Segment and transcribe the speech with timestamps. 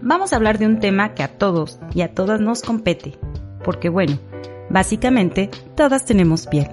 [0.00, 3.18] vamos a hablar de un tema que a todos y a todas nos compete,
[3.64, 4.18] porque bueno,
[4.70, 6.68] básicamente todas tenemos piel.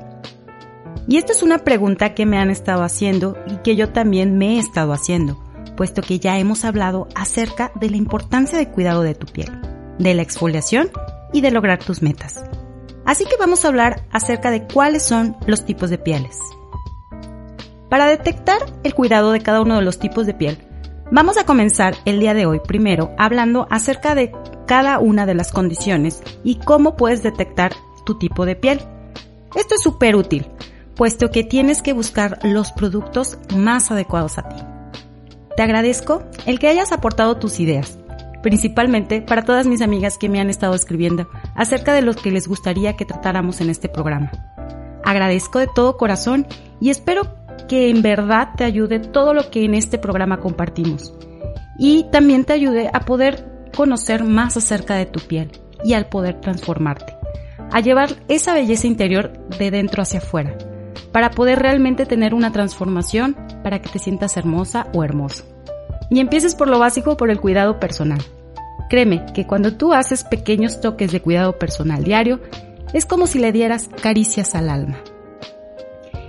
[1.07, 4.55] Y esta es una pregunta que me han estado haciendo y que yo también me
[4.55, 5.43] he estado haciendo,
[5.75, 9.49] puesto que ya hemos hablado acerca de la importancia de cuidado de tu piel,
[9.97, 10.91] de la exfoliación
[11.33, 12.43] y de lograr tus metas.
[13.05, 16.37] Así que vamos a hablar acerca de cuáles son los tipos de pieles.
[17.89, 20.68] Para detectar el cuidado de cada uno de los tipos de piel,
[21.11, 24.31] vamos a comenzar el día de hoy primero hablando acerca de
[24.67, 27.73] cada una de las condiciones y cómo puedes detectar
[28.05, 28.79] tu tipo de piel.
[29.55, 30.45] Esto es súper útil,
[30.95, 34.55] puesto que tienes que buscar los productos más adecuados a ti.
[35.55, 37.97] Te agradezco el que hayas aportado tus ideas,
[38.43, 42.47] principalmente para todas mis amigas que me han estado escribiendo acerca de los que les
[42.47, 44.31] gustaría que tratáramos en este programa.
[45.03, 46.45] Agradezco de todo corazón
[46.79, 51.13] y espero que en verdad te ayude todo lo que en este programa compartimos
[51.77, 55.51] y también te ayude a poder conocer más acerca de tu piel
[55.83, 57.15] y al poder transformarte,
[57.71, 60.57] a llevar esa belleza interior de dentro hacia afuera,
[61.11, 65.45] para poder realmente tener una transformación para que te sientas hermosa o hermoso.
[66.09, 68.19] Y empieces por lo básico, por el cuidado personal.
[68.89, 72.41] Créeme que cuando tú haces pequeños toques de cuidado personal diario,
[72.93, 74.97] es como si le dieras caricias al alma.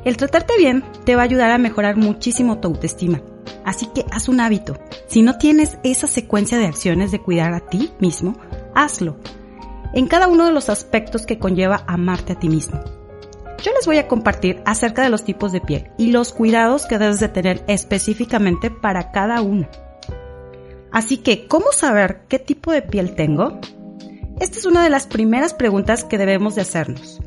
[0.05, 3.21] El tratarte bien te va a ayudar a mejorar muchísimo tu autoestima.
[3.65, 4.77] Así que haz un hábito.
[5.07, 8.37] Si no tienes esa secuencia de acciones de cuidar a ti mismo,
[8.75, 9.17] hazlo.
[9.93, 12.81] En cada uno de los aspectos que conlleva amarte a ti mismo.
[13.63, 16.99] Yo les voy a compartir acerca de los tipos de piel y los cuidados que
[16.99, 19.69] debes de tener específicamente para cada uno.
[20.91, 23.61] Así que, ¿cómo saber qué tipo de piel tengo?
[24.41, 27.21] Esta es una de las primeras preguntas que debemos de hacernos.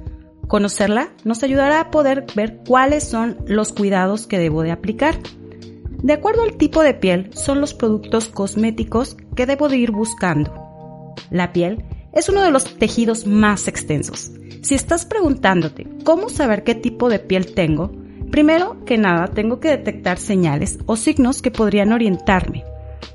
[0.54, 5.18] Conocerla nos ayudará a poder ver cuáles son los cuidados que debo de aplicar.
[6.04, 10.54] De acuerdo al tipo de piel, son los productos cosméticos que debo de ir buscando.
[11.32, 11.84] La piel
[12.14, 14.30] es uno de los tejidos más extensos.
[14.62, 17.92] Si estás preguntándote cómo saber qué tipo de piel tengo,
[18.30, 22.64] primero que nada tengo que detectar señales o signos que podrían orientarme.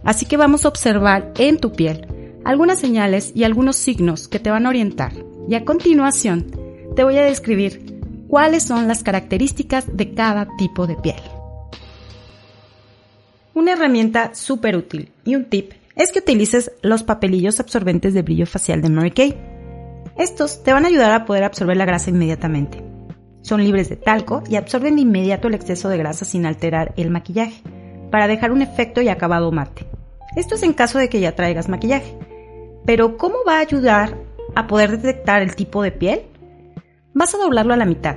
[0.03, 2.05] Así que vamos a observar en tu piel
[2.45, 5.12] algunas señales y algunos signos que te van a orientar.
[5.49, 6.58] Y a continuación
[6.94, 11.21] te voy a describir cuáles son las características de cada tipo de piel.
[13.54, 18.47] Una herramienta súper útil y un tip es que utilices los papelillos absorbentes de brillo
[18.47, 19.37] facial de Mary Kay.
[20.16, 22.82] Estos te van a ayudar a poder absorber la grasa inmediatamente.
[23.43, 27.10] Son libres de talco y absorben de inmediato el exceso de grasa sin alterar el
[27.10, 27.62] maquillaje,
[28.10, 29.87] para dejar un efecto y acabado mate.
[30.37, 32.16] Esto es en caso de que ya traigas maquillaje.
[32.84, 34.16] Pero ¿cómo va a ayudar
[34.55, 36.22] a poder detectar el tipo de piel?
[37.19, 38.15] Vas a doblarlo a la mitad.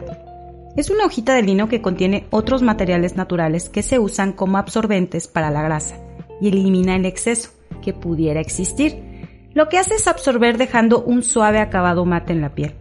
[0.78, 5.28] Es una hojita de lino que contiene otros materiales naturales que se usan como absorbentes
[5.28, 5.98] para la grasa
[6.40, 7.50] y elimina el exceso
[7.82, 9.02] que pudiera existir.
[9.56, 12.76] Lo que hace es absorber dejando un suave acabado mate en la piel.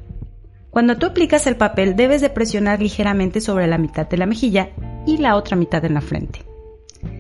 [0.69, 4.73] Cuando tú aplicas el papel debes de presionar ligeramente sobre la mitad de la mejilla
[5.07, 6.45] y la otra mitad en la frente.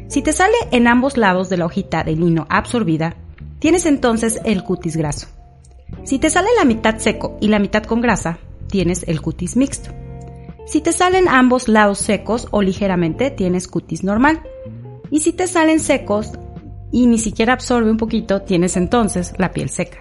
[0.08, 3.16] Si te sale en ambos lados de la hojita de lino absorbida,
[3.60, 5.28] tienes entonces el cutis graso.
[6.04, 9.90] Si te sale la mitad seco y la mitad con grasa, tienes el cutis mixto.
[10.66, 14.42] Si te salen ambos lados secos o ligeramente, tienes cutis normal.
[15.10, 16.32] Y si te salen secos
[16.92, 19.98] y ni siquiera absorbe un poquito, tienes entonces la piel seca.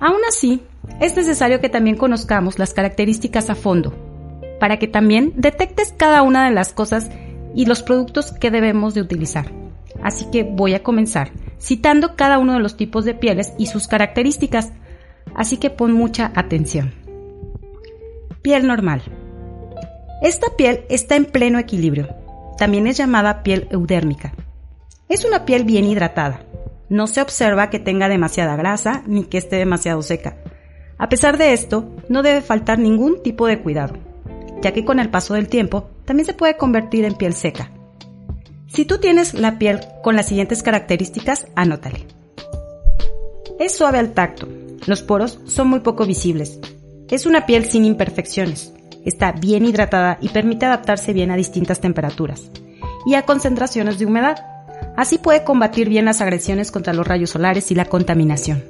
[0.00, 0.62] Aún así,
[1.00, 3.92] es necesario que también conozcamos las características a fondo,
[4.60, 7.10] para que también detectes cada una de las cosas
[7.54, 9.50] y los productos que debemos de utilizar.
[10.02, 13.88] Así que voy a comenzar citando cada uno de los tipos de pieles y sus
[13.88, 14.72] características,
[15.34, 17.05] así que pon mucha atención.
[18.46, 19.02] Piel normal.
[20.22, 22.14] Esta piel está en pleno equilibrio.
[22.56, 24.34] También es llamada piel eudérmica.
[25.08, 26.44] Es una piel bien hidratada.
[26.88, 30.36] No se observa que tenga demasiada grasa ni que esté demasiado seca.
[30.96, 33.96] A pesar de esto, no debe faltar ningún tipo de cuidado,
[34.62, 37.72] ya que con el paso del tiempo también se puede convertir en piel seca.
[38.68, 42.06] Si tú tienes la piel con las siguientes características, anótale.
[43.58, 44.46] Es suave al tacto.
[44.86, 46.60] Los poros son muy poco visibles,
[47.10, 48.72] es una piel sin imperfecciones.
[49.04, 52.50] Está bien hidratada y permite adaptarse bien a distintas temperaturas
[53.06, 54.44] y a concentraciones de humedad.
[54.96, 58.64] Así puede combatir bien las agresiones contra los rayos solares y la contaminación.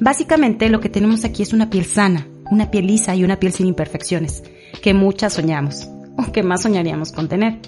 [0.00, 3.52] Básicamente lo que tenemos aquí es una piel sana, una piel lisa y una piel
[3.52, 4.42] sin imperfecciones,
[4.82, 7.58] que muchas soñamos, o que más soñaríamos con tener.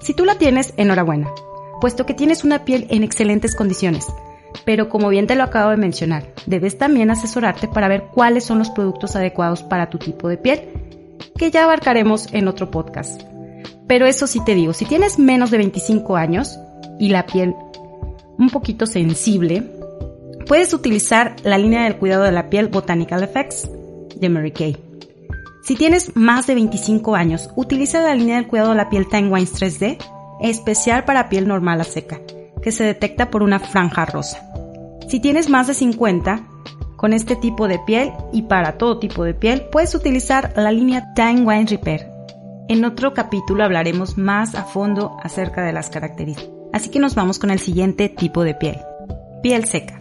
[0.00, 1.30] Si tú la tienes, enhorabuena,
[1.82, 4.06] puesto que tienes una piel en excelentes condiciones,
[4.64, 8.58] pero como bien te lo acabo de mencionar, debes también asesorarte para ver cuáles son
[8.58, 10.68] los productos adecuados para tu tipo de piel,
[11.36, 13.22] que ya abarcaremos en otro podcast.
[13.86, 16.58] Pero eso sí te digo, si tienes menos de 25 años
[16.98, 17.54] y la piel
[18.38, 19.62] un poquito sensible,
[20.46, 23.68] puedes utilizar la línea del cuidado de la piel Botanical Effects
[24.16, 24.76] de Mary Kay.
[25.62, 29.28] Si tienes más de 25 años, utiliza la línea del cuidado de la piel Time
[29.28, 29.98] Wines 3D,
[30.40, 32.20] especial para piel normal a seca,
[32.62, 34.42] que se detecta por una franja rosa.
[35.08, 36.46] Si tienes más de 50,
[36.96, 41.12] con este tipo de piel y para todo tipo de piel, puedes utilizar la línea
[41.14, 42.06] Time Wine Repair.
[42.68, 46.52] En otro capítulo hablaremos más a fondo acerca de las características.
[46.72, 48.78] Así que nos vamos con el siguiente tipo de piel.
[49.42, 49.98] Piel seca.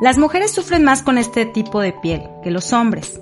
[0.00, 3.20] Las mujeres sufren más con este tipo de piel que los hombres.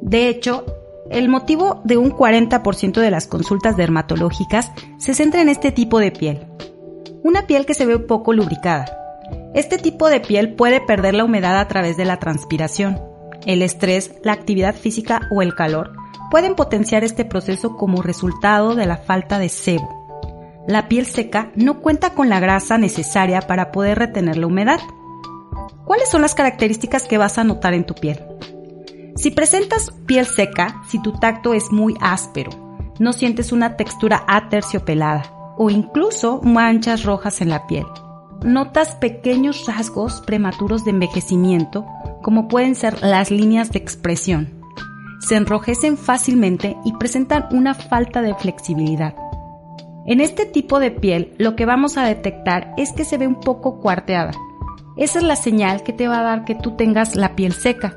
[0.00, 0.64] De hecho,
[1.10, 6.12] el motivo de un 40% de las consultas dermatológicas se centra en este tipo de
[6.12, 6.46] piel.
[7.22, 8.86] Una piel que se ve poco lubricada.
[9.54, 12.98] Este tipo de piel puede perder la humedad a través de la transpiración.
[13.44, 15.92] El estrés, la actividad física o el calor
[16.30, 20.64] pueden potenciar este proceso como resultado de la falta de sebo.
[20.66, 24.80] La piel seca no cuenta con la grasa necesaria para poder retener la humedad.
[25.84, 28.18] ¿Cuáles son las características que vas a notar en tu piel?
[29.16, 32.50] Si presentas piel seca, si tu tacto es muy áspero,
[32.98, 37.84] no sientes una textura aterciopelada o incluso manchas rojas en la piel.
[38.42, 41.84] Notas pequeños rasgos prematuros de envejecimiento,
[42.22, 44.48] como pueden ser las líneas de expresión.
[45.20, 49.14] Se enrojecen fácilmente y presentan una falta de flexibilidad.
[50.06, 53.38] En este tipo de piel lo que vamos a detectar es que se ve un
[53.38, 54.32] poco cuarteada.
[54.96, 57.92] Esa es la señal que te va a dar que tú tengas la piel seca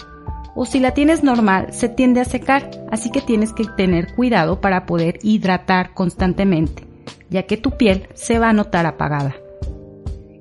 [0.53, 4.61] o si la tienes normal se tiende a secar, así que tienes que tener cuidado
[4.61, 6.92] para poder hidratar constantemente,
[7.29, 9.35] ya que tu piel se va a notar apagada.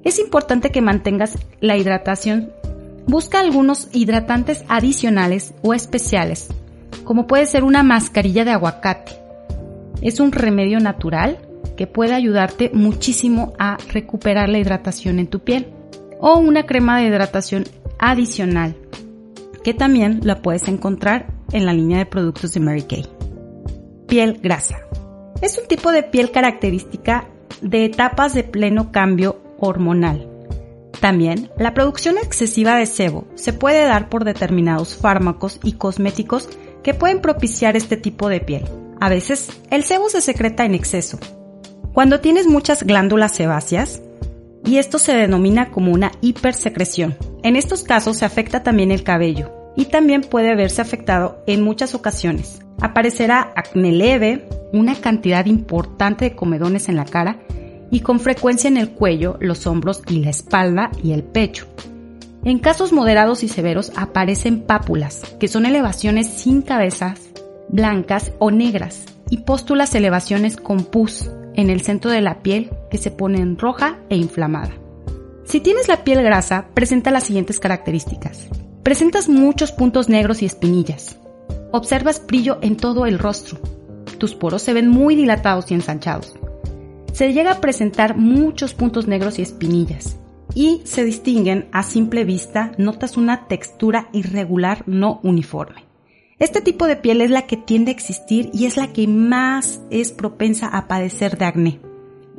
[0.04, 2.52] Es importante que mantengas la hidratación.
[3.06, 6.48] Busca algunos hidratantes adicionales o especiales,
[7.04, 9.12] como puede ser una mascarilla de aguacate.
[10.00, 11.38] Es un remedio natural
[11.76, 15.72] que puede ayudarte muchísimo a recuperar la hidratación en tu piel.
[16.20, 17.64] O una crema de hidratación
[17.98, 18.76] adicional
[19.62, 23.06] que también la puedes encontrar en la línea de productos de Mary Kay.
[24.06, 24.76] Piel grasa.
[25.42, 27.26] Es un tipo de piel característica
[27.60, 30.28] de etapas de pleno cambio hormonal.
[31.00, 36.48] También, la producción excesiva de sebo se puede dar por determinados fármacos y cosméticos
[36.84, 38.62] que pueden propiciar este tipo de piel.
[39.00, 41.18] A veces, el sebo se secreta en exceso.
[41.92, 44.00] Cuando tienes muchas glándulas sebáceas,
[44.64, 47.16] y esto se denomina como una hipersecreción.
[47.42, 51.96] En estos casos se afecta también el cabello y también puede verse afectado en muchas
[51.96, 52.61] ocasiones.
[52.80, 57.38] Aparecerá acné leve, una cantidad importante de comedones en la cara
[57.90, 61.66] y con frecuencia en el cuello, los hombros y la espalda y el pecho.
[62.44, 67.20] En casos moderados y severos aparecen pápulas, que son elevaciones sin cabezas,
[67.69, 72.98] blancas o negras, y póstulas elevaciones con pus, en el centro de la piel que
[72.98, 74.72] se pone roja e inflamada.
[75.44, 78.48] Si tienes la piel grasa, presenta las siguientes características.
[78.82, 81.19] Presentas muchos puntos negros y espinillas.
[81.74, 83.58] Observas brillo en todo el rostro.
[84.19, 86.34] Tus poros se ven muy dilatados y ensanchados.
[87.14, 90.19] Se llega a presentar muchos puntos negros y espinillas.
[90.54, 95.86] Y se distinguen a simple vista, notas una textura irregular no uniforme.
[96.38, 99.81] Este tipo de piel es la que tiende a existir y es la que más
[99.91, 101.81] es propensa a padecer de acné,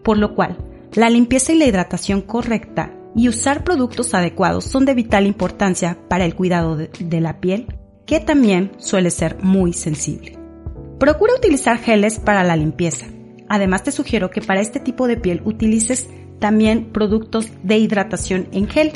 [0.03, 0.57] por lo cual
[0.93, 6.25] la limpieza y la hidratación correcta y usar productos adecuados son de vital importancia para
[6.25, 7.65] el cuidado de, de la piel,
[8.05, 10.37] que también suele ser muy sensible.
[10.99, 13.05] Procura utilizar geles para la limpieza.
[13.49, 18.67] Además te sugiero que para este tipo de piel utilices también productos de hidratación en
[18.67, 18.91] gel,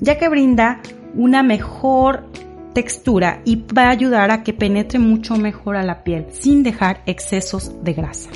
[0.00, 0.80] ya que brinda
[1.14, 2.26] una mejor
[2.74, 7.02] textura y va a ayudar a que penetre mucho mejor a la piel sin dejar
[7.06, 8.30] excesos de grasa.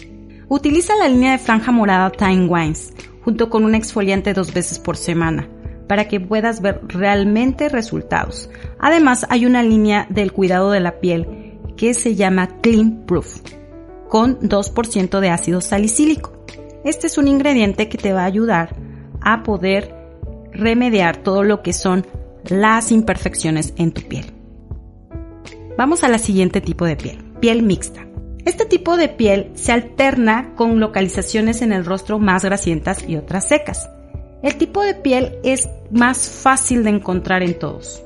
[0.49, 4.97] Utiliza la línea de franja morada Time Wines junto con un exfoliante dos veces por
[4.97, 5.49] semana
[5.88, 8.49] para que puedas ver realmente resultados.
[8.78, 13.40] Además hay una línea del cuidado de la piel que se llama Clean Proof
[14.09, 16.33] con 2% de ácido salicílico.
[16.85, 18.76] Este es un ingrediente que te va a ayudar
[19.21, 19.95] a poder
[20.52, 22.07] remediar todo lo que son
[22.45, 24.33] las imperfecciones en tu piel.
[25.76, 28.07] Vamos a la siguiente tipo de piel, piel mixta.
[28.45, 33.49] Este tipo de piel se alterna con localizaciones en el rostro más grasientas y otras
[33.49, 33.90] secas.
[34.42, 38.02] El tipo de piel es más fácil de encontrar en todos.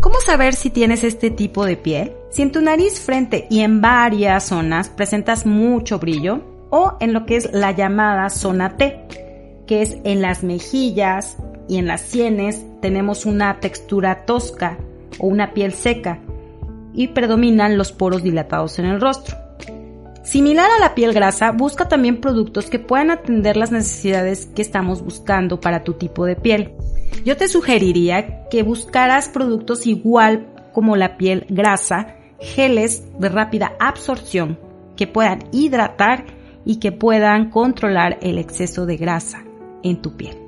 [0.00, 2.12] ¿Cómo saber si tienes este tipo de piel?
[2.30, 6.40] Si en tu nariz, frente y en varias zonas presentas mucho brillo
[6.70, 9.00] o en lo que es la llamada zona T,
[9.66, 11.36] que es en las mejillas,
[11.68, 14.78] y en las sienes tenemos una textura tosca
[15.18, 16.18] o una piel seca
[16.92, 19.36] y predominan los poros dilatados en el rostro.
[20.22, 25.02] Similar a la piel grasa, busca también productos que puedan atender las necesidades que estamos
[25.02, 26.74] buscando para tu tipo de piel.
[27.24, 34.58] Yo te sugeriría que buscaras productos igual como la piel grasa, geles de rápida absorción
[34.96, 36.24] que puedan hidratar
[36.64, 39.44] y que puedan controlar el exceso de grasa
[39.82, 40.38] en tu piel.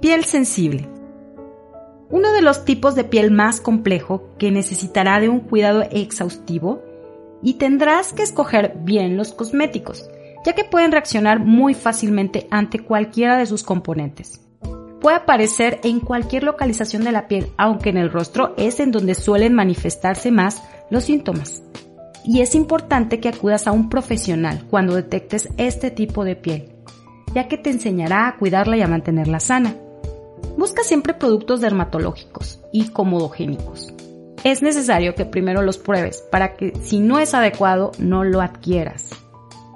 [0.00, 0.88] Piel sensible.
[2.10, 6.82] Uno de los tipos de piel más complejo que necesitará de un cuidado exhaustivo
[7.46, 10.10] y tendrás que escoger bien los cosméticos,
[10.44, 14.40] ya que pueden reaccionar muy fácilmente ante cualquiera de sus componentes.
[15.00, 19.14] Puede aparecer en cualquier localización de la piel, aunque en el rostro es en donde
[19.14, 21.62] suelen manifestarse más los síntomas.
[22.24, 26.72] Y es importante que acudas a un profesional cuando detectes este tipo de piel,
[27.32, 29.76] ya que te enseñará a cuidarla y a mantenerla sana.
[30.58, 33.94] Busca siempre productos dermatológicos y comodogénicos.
[34.46, 39.10] Es necesario que primero los pruebes para que si no es adecuado no lo adquieras.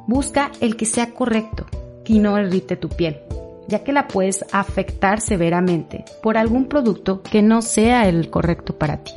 [0.07, 1.67] Busca el que sea correcto
[2.07, 3.19] y no irrite tu piel,
[3.67, 8.99] ya que la puedes afectar severamente por algún producto que no sea el correcto para
[8.99, 9.11] ti.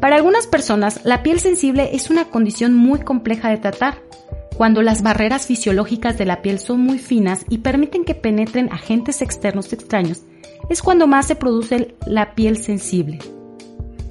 [0.00, 3.98] Para algunas personas, la piel sensible es una condición muy compleja de tratar,
[4.56, 9.20] cuando las barreras fisiológicas de la piel son muy finas y permiten que penetren agentes
[9.20, 10.22] externos extraños,
[10.70, 13.18] es cuando más se produce la piel sensible.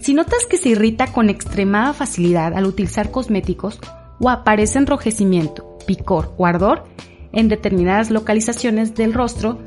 [0.05, 3.79] Si notas que se irrita con extremada facilidad al utilizar cosméticos
[4.19, 6.83] o aparece enrojecimiento, picor o ardor
[7.31, 9.57] en determinadas localizaciones del rostro,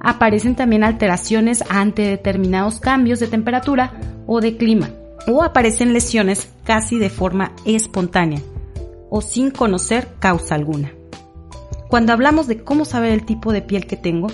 [0.00, 3.92] aparecen también alteraciones ante determinados cambios de temperatura
[4.28, 4.90] o de clima,
[5.26, 8.40] o aparecen lesiones casi de forma espontánea
[9.10, 10.92] o sin conocer causa alguna.
[11.88, 14.28] Cuando hablamos de cómo saber el tipo de piel que tengo,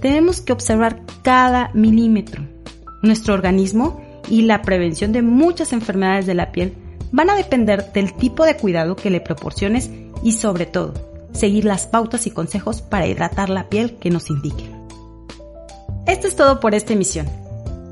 [0.00, 2.42] tenemos que observar cada milímetro.
[3.02, 6.74] Nuestro organismo y la prevención de muchas enfermedades de la piel
[7.12, 9.90] van a depender del tipo de cuidado que le proporciones
[10.22, 10.94] y sobre todo,
[11.32, 14.80] seguir las pautas y consejos para hidratar la piel que nos indiquen.
[16.06, 17.26] Esto es todo por esta emisión.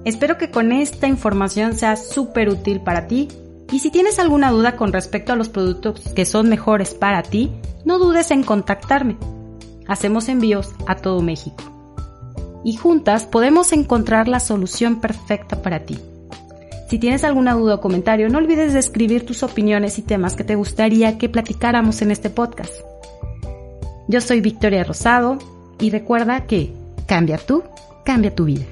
[0.05, 3.29] Espero que con esta información sea súper útil para ti
[3.71, 7.53] y si tienes alguna duda con respecto a los productos que son mejores para ti,
[7.85, 9.17] no dudes en contactarme.
[9.87, 11.63] Hacemos envíos a todo México.
[12.65, 15.99] Y juntas podemos encontrar la solución perfecta para ti.
[16.89, 20.45] Si tienes alguna duda o comentario, no olvides de escribir tus opiniones y temas que
[20.45, 22.73] te gustaría que platicáramos en este podcast.
[24.09, 25.37] Yo soy Victoria Rosado
[25.79, 26.73] y recuerda que
[27.07, 27.63] cambia tú,
[28.07, 28.65] cambia tu vida.